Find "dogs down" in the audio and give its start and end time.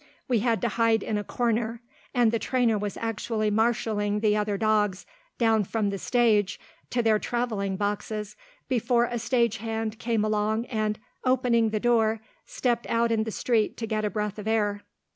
4.57-5.63